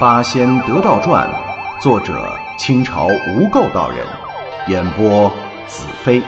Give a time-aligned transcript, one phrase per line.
[0.02, 1.28] 《八仙得道传》，
[1.82, 4.06] 作者清朝无垢道人，
[4.66, 5.28] 演播
[5.68, 6.22] 子飞。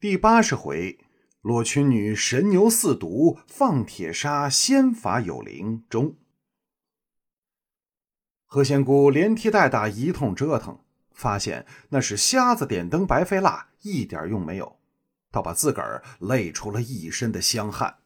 [0.00, 0.98] 第八十回，
[1.42, 6.14] 罗裙女神牛似毒，放铁砂仙法有灵中。
[8.46, 10.78] 何仙姑连踢带打一通折腾，
[11.12, 14.78] 发现那是瞎子点灯白费蜡，一点用没有。
[15.36, 17.98] 倒把自个儿累出了一身的香汗。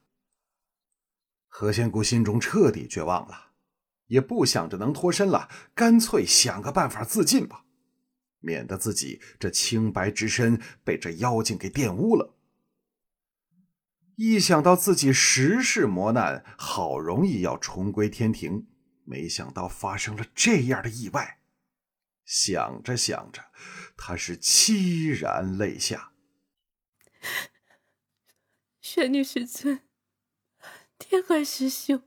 [1.46, 3.52] 何仙姑心中彻底绝望了，
[4.08, 7.66] 也不想着能脱身了，干脆想个办法自尽吧，
[8.40, 12.34] 免得自己这清白之身被这妖精给玷污了。
[14.16, 18.66] 一想到自己十世磨难，好容易要重归天庭，
[19.04, 21.38] 没想到发生了这样的意外，
[22.24, 23.52] 想着想着，
[23.96, 26.09] 他是凄然泪下。
[28.93, 29.88] 玄女师尊，
[30.99, 32.02] 天海师兄，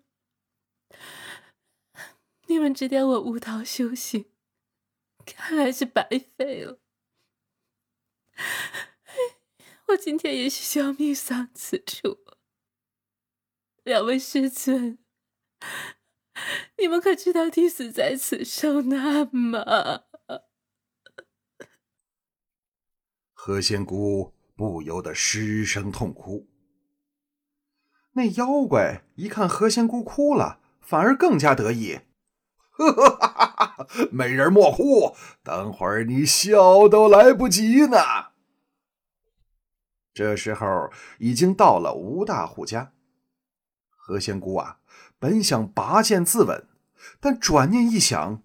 [2.48, 4.30] 你们指点我悟道修行，
[5.26, 6.82] 看来是白费了。
[9.88, 12.26] 我今天也是小命丧此处。
[13.84, 15.00] 两位师尊，
[16.78, 20.04] 你们可知道弟子在此受难吗？
[23.32, 24.34] 何仙姑。
[24.56, 26.48] 不由得失声痛哭。
[28.14, 32.02] 那妖怪一看何仙姑哭了，反而更加得意
[34.12, 37.98] ：“美人莫哭，等会儿你笑都来不及呢。”
[40.14, 42.94] 这时候已经到了吴大户家。
[43.90, 44.78] 何仙姑啊，
[45.18, 46.66] 本想拔剑自刎，
[47.20, 48.44] 但转念一想，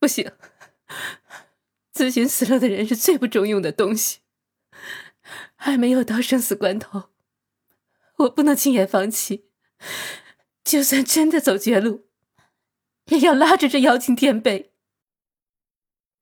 [0.00, 0.32] 不行，
[1.92, 4.20] 自寻死路的人是最不中用的东西。
[5.54, 7.11] 还没有到生死关头，
[8.22, 9.50] 我不能轻言放弃。
[10.64, 12.06] 就算真的走绝路，
[13.06, 14.72] 也要拉着这妖精垫背。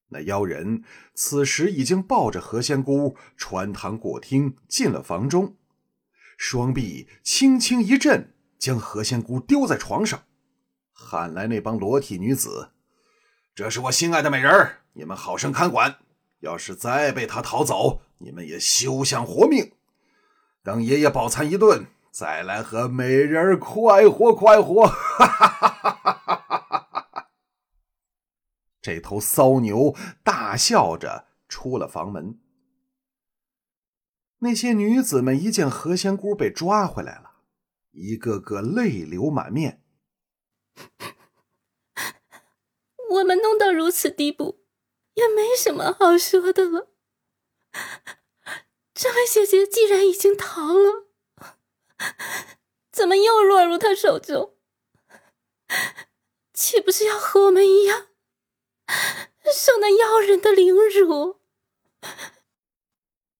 [0.08, 0.82] 那妖人
[1.14, 5.56] 此时已经抱着何仙姑穿堂过厅，进了房中，
[6.36, 10.24] 双臂轻轻一震，将何仙姑丢在床上，
[10.92, 12.72] 喊来那帮裸体女子
[13.54, 15.98] ：“这是我心爱的美人你们好生看管。
[16.40, 19.72] 要是再被他逃走。”你们也休想活命！
[20.62, 24.86] 等爷爷饱餐一顿，再来和美人快活快活！
[24.86, 27.28] 哈哈哈哈哈哈！
[28.82, 32.38] 这头骚牛大笑着出了房门。
[34.40, 37.36] 那些女子们一见何仙姑被抓回来了，
[37.92, 39.82] 一个个泪流满面。
[43.10, 44.60] 我们弄到如此地步，
[45.14, 46.89] 也没什么好说的了。
[49.02, 51.06] 这位姐姐既然已经逃了，
[52.92, 54.58] 怎么又落入他手中？
[56.52, 58.08] 岂不是要和我们一样，
[59.56, 61.40] 受那妖人的凌辱？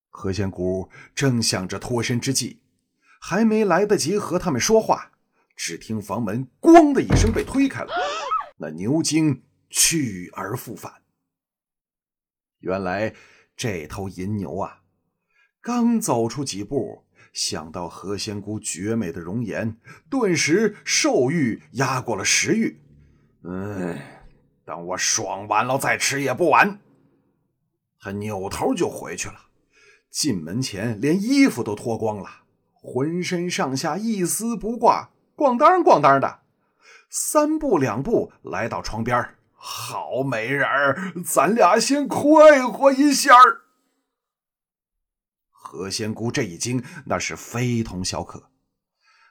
[0.09, 2.63] 何仙姑正想着脱身之计，
[3.21, 5.13] 还没来得及和他们说话，
[5.55, 7.93] 只听房门“咣”的一声被推开了，
[8.57, 11.03] 那牛精去而复返。
[12.61, 13.15] 原来。
[13.57, 14.80] 这头银牛啊，
[15.63, 19.77] 刚走出几步，想到何仙姑绝美的容颜，
[20.09, 22.81] 顿时兽欲压过了食欲。
[23.45, 23.99] 嗯，
[24.65, 26.81] 等我爽完了再吃也不晚。
[28.01, 29.35] 他扭头就回去了，
[30.11, 32.29] 进门前连衣服都脱光了，
[32.73, 36.41] 浑身上下一丝不挂，咣当咣当的，
[37.11, 43.61] 三步两步来到床边好美人儿，咱俩先快活一下儿。
[45.63, 48.51] 何仙姑这一惊，那是非同小可。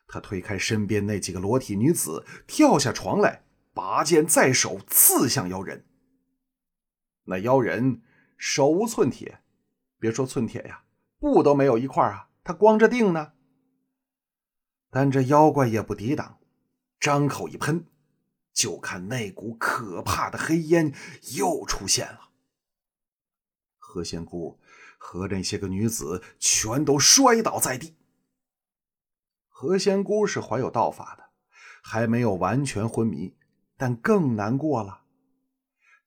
[0.07, 5.85] 她推开身边那几个裸体女子，跳下床来，拔剑在手，刺向妖人。
[7.23, 8.03] 那妖人
[8.37, 9.41] 手无寸铁，
[9.99, 10.83] 别说寸铁呀，
[11.19, 13.33] 布都没有一块啊，他光着腚呢。
[14.91, 16.39] 但这妖怪也不抵挡，
[16.99, 17.85] 张口一喷。
[18.51, 20.93] 就看那股可怕的黑烟
[21.37, 22.29] 又出现了，
[23.77, 24.59] 何仙姑
[24.99, 27.95] 和那些个女子全都摔倒在地。
[29.47, 31.31] 何仙姑是怀有道法的，
[31.81, 33.35] 还没有完全昏迷，
[33.75, 35.05] 但更难过了。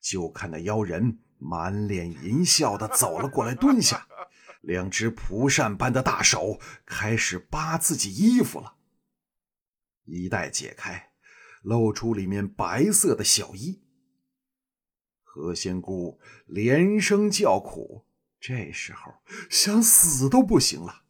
[0.00, 4.06] 就看那妖人满脸淫笑的走了过来，蹲下，
[4.60, 8.76] 两只蒲扇般的大手开始扒自己衣服了，
[10.04, 11.08] 衣带解开。
[11.62, 13.84] 露出里面白色的小衣，
[15.22, 18.04] 何仙姑连声叫苦，
[18.44, 19.14] 这时候
[19.48, 21.04] 想死都不行了，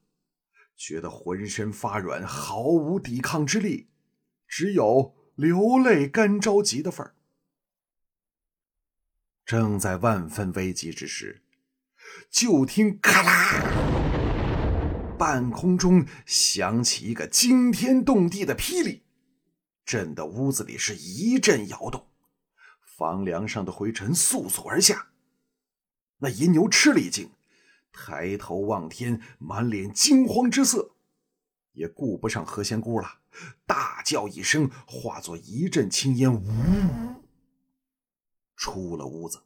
[0.76, 3.88] 觉得浑身发软，毫无抵抗之力，
[4.46, 7.16] 只有流泪干着急的份儿。
[9.46, 11.42] 正在万分危急之时，
[12.30, 19.04] 就听咔啦，半空中响起一个惊天动地的霹雳，
[19.86, 22.10] 震得屋子里是一阵摇动，
[22.98, 25.11] 房梁上的灰尘簌簌而下。
[26.22, 27.32] 那银牛吃了一惊，
[27.92, 30.92] 抬头望天，满脸惊慌之色，
[31.72, 33.18] 也顾不上何仙姑了，
[33.66, 37.24] 大叫一声，化作一阵青烟，呜，
[38.54, 39.42] 出了屋子。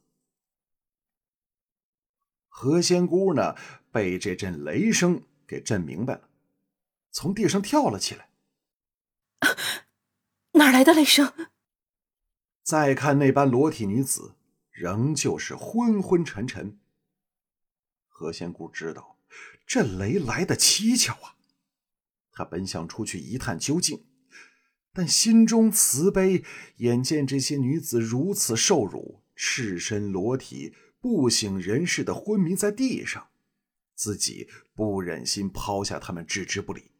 [2.47, 3.55] 何仙姑呢，
[3.91, 6.29] 被这阵雷声给震明白了，
[7.09, 8.29] 从地上跳了起来。
[10.51, 11.33] 哪来的雷声？
[12.61, 14.35] 再看那般裸体女子，
[14.77, 16.77] 仍旧是昏昏沉沉。
[18.07, 19.17] 何仙姑知道
[19.65, 21.35] 这雷来的蹊跷啊，
[22.31, 24.05] 她本想出去一探究竟，
[24.93, 26.43] 但心中慈悲，
[26.77, 30.75] 眼见这些女子如此受辱，赤身裸体。
[30.99, 33.29] 不省人事的昏迷在地上，
[33.95, 36.91] 自己不忍心抛下他们置之不理。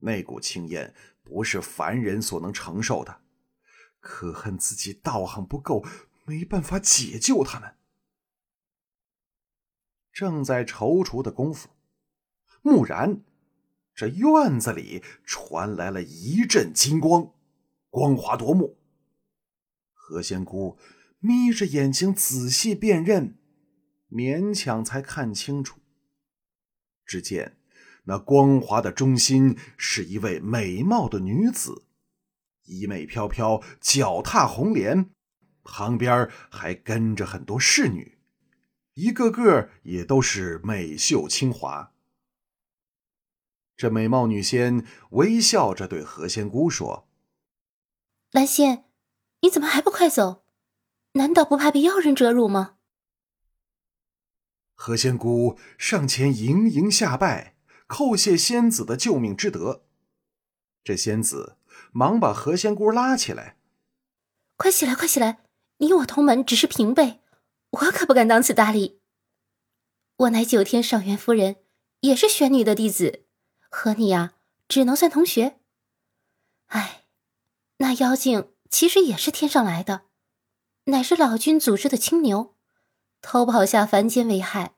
[0.00, 0.94] 那股青烟
[1.24, 3.22] 不是凡人所能承受的，
[3.98, 5.84] 可恨自己道行不够，
[6.28, 7.74] 没办法解救他们。
[10.12, 11.70] 正在踌躇的功夫，
[12.62, 13.22] 蓦然，
[13.94, 17.32] 这院子里传来了一阵金光，
[17.88, 18.78] 光华夺目。
[19.94, 20.78] 何仙姑。
[21.20, 23.36] 眯着眼睛仔细辨认，
[24.08, 25.80] 勉强才看清楚。
[27.04, 27.58] 只见
[28.04, 31.86] 那光华的中心是一位美貌的女子，
[32.66, 35.10] 衣袂飘飘，脚踏红莲，
[35.70, 38.18] 旁边还跟着很多侍女，
[38.94, 41.92] 一个个也都是美秀清华。
[43.76, 47.06] 这美貌女仙微笑着对何仙姑说
[48.32, 48.86] ：“蓝仙，
[49.42, 50.44] 你怎么还不快走？”
[51.12, 52.76] 难道不怕被妖人折辱吗？
[54.74, 57.56] 何仙姑上前盈盈下拜，
[57.86, 59.84] 叩谢仙子的救命之德。
[60.82, 61.58] 这仙子
[61.92, 63.58] 忙把何仙姑拉起来
[64.56, 65.47] ：“快起来，快起来！
[65.78, 67.20] 你我同门，只是平辈，
[67.70, 69.00] 我可不敢当此大礼。
[70.16, 71.56] 我乃九天上元夫人，
[72.00, 73.24] 也是玄女的弟子，
[73.68, 74.34] 和你呀，
[74.68, 75.58] 只能算同学。
[76.66, 77.04] 哎，
[77.78, 80.02] 那妖精其实也是天上来的。”
[80.88, 82.56] 乃是老君组织的青牛，
[83.20, 84.74] 偷跑下凡间为害。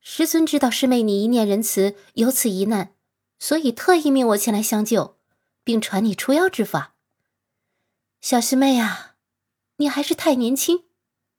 [0.00, 2.94] 师尊知道师妹你一念仁慈，有此一难，
[3.38, 5.16] 所以特意命我前来相救，
[5.62, 6.96] 并传你除妖之法。
[8.20, 9.09] 小师妹啊，
[9.80, 10.84] 你还是太年轻，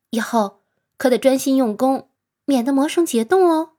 [0.09, 0.63] 以后
[0.97, 2.09] 可得专心用功，
[2.45, 3.77] 免得魔生结冻哦。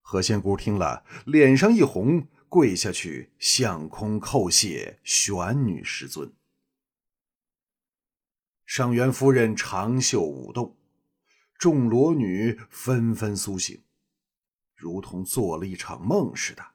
[0.00, 6.32] 何仙姑听了，脸上一红，跪下去向空叩谢玄女师尊。
[8.64, 10.78] 上元夫人长袖舞动，
[11.58, 13.84] 众裸女纷纷苏醒，
[14.74, 16.68] 如同做了一场梦似的，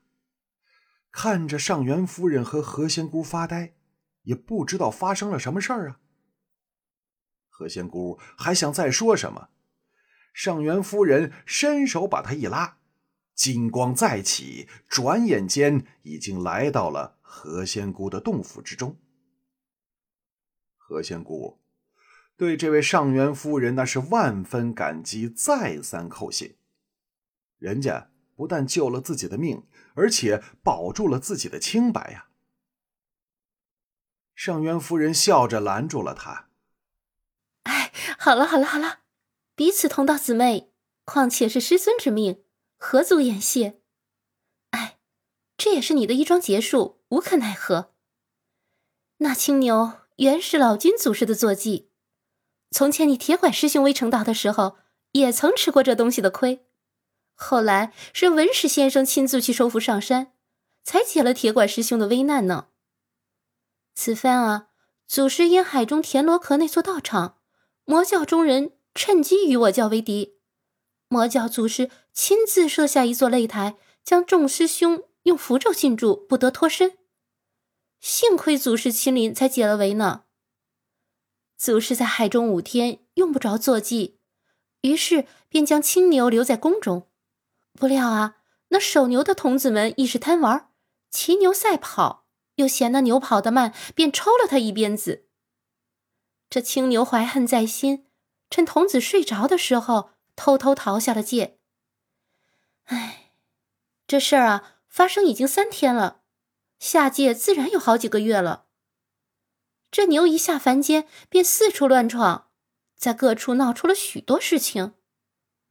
[1.10, 3.74] 看着上元夫人和何仙姑发呆，
[4.26, 6.00] 也不知道发生了什么事儿啊。
[7.50, 9.50] 何仙姑还想再说什么，
[10.34, 12.78] 上元夫人伸手把她一拉，
[13.34, 18.98] 金光再起，转眼间已经来到了何仙姑的洞府之中。
[20.76, 21.62] 何仙姑。
[22.38, 26.58] 对这位上元夫人，那是万分感激，再三叩谢。
[27.58, 32.28] 人家不但救了自己的命，而且保住了自己的清白呀。
[34.36, 36.50] 上元夫人笑着拦住了他
[37.64, 39.00] ：“哎，好了好了好了，
[39.56, 40.72] 彼此同道姊妹，
[41.06, 42.44] 况且是师尊之命，
[42.78, 43.80] 何足言谢？
[44.72, 44.98] 哎，
[45.58, 47.94] 这也是你的一桩劫数，无可奈何。
[49.18, 51.90] 那青牛原是老君祖师的坐骑。”
[52.72, 54.78] 从前你铁拐师兄未成道的时候，
[55.14, 56.66] 也曾吃过这东西的亏。
[57.34, 60.34] 后来是文史先生亲自去收服上山，
[60.84, 62.68] 才解了铁拐师兄的危难呢。
[63.96, 64.68] 此番啊，
[65.08, 67.38] 祖师因海中田螺壳那座道场，
[67.86, 70.38] 魔教中人趁机与我教为敌。
[71.08, 76.98] 魔教祖师亲自设下一座擂台，将众师兄用符咒禁住，不得脱身。
[78.02, 80.26] 幸亏祖师亲临，才解了围呢。
[81.58, 84.20] 祖师在海中五天，用不着坐骑，
[84.82, 87.08] 于是便将青牛留在宫中。
[87.74, 88.36] 不料啊，
[88.70, 90.70] 那守牛的童子们一时贪玩，
[91.10, 92.25] 骑牛赛跑，
[92.56, 95.26] 又嫌那牛跑得慢，便抽了他一鞭子。
[96.50, 98.06] 这青牛怀恨在心，
[98.50, 101.58] 趁童子睡着的时候，偷偷逃下了界。
[102.86, 103.32] 唉，
[104.08, 106.22] 这事儿啊，发生已经三天了，
[106.80, 108.66] 下界自然有好几个月了。
[109.92, 112.50] 这牛一下凡间，便四处乱闯，
[112.96, 114.94] 在各处闹出了许多事情，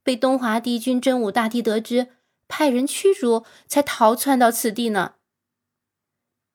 [0.03, 2.09] 被东华帝君真武大帝得知，
[2.49, 5.15] 派人驱逐，才逃窜到此地呢。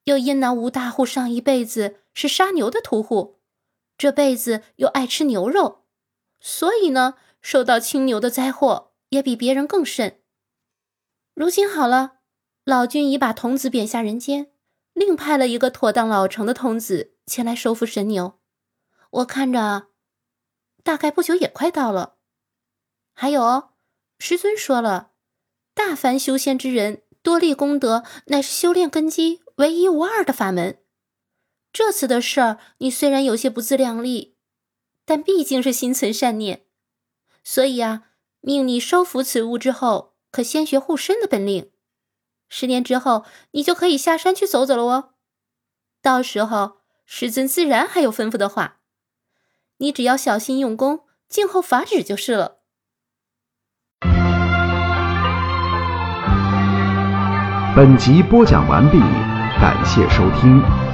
[0.09, 3.39] 又因那吴大户上一辈子是杀牛的屠户，
[3.95, 5.85] 这辈子又爱吃牛肉，
[6.39, 7.13] 所以呢，
[7.43, 10.19] 受到青牛的灾祸也比别人更甚。
[11.35, 12.21] 如今好了，
[12.65, 14.51] 老君已把童子贬下人间，
[14.93, 18.39] 另派了一个妥当老成的童子前来收服神牛。
[19.11, 19.89] 我看着，
[20.83, 22.15] 大概不久也快到了。
[23.13, 23.69] 还有，
[24.17, 25.11] 师尊说了，
[25.75, 30.79] 大凡修仙之人多立功德，乃是修炼根基唯一无二的法门。
[31.73, 34.37] 这次的事儿，你虽然有些不自量力，
[35.03, 36.63] 但毕竟是心存善念，
[37.43, 38.03] 所以啊，
[38.39, 40.15] 命你收服此物之后。
[40.31, 41.71] 可先学护身的本领，
[42.49, 45.13] 十年之后你就可以下山去走走了哦。
[46.03, 48.81] 到时候师尊自然还有吩咐的话，
[49.77, 52.59] 你只要小心用功，静候法旨就是了。
[57.75, 58.99] 本集播讲完毕，
[59.59, 60.88] 感谢收听。